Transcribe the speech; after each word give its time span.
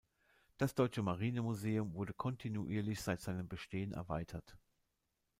Das 0.57 0.73
Deutsche 0.73 1.03
Marinemuseum 1.03 1.93
wurde 1.93 2.15
kontinuierlich 2.15 3.01
seit 3.03 3.21
seinem 3.21 3.47
Bestehen 3.47 3.91
erweitert. 3.91 4.57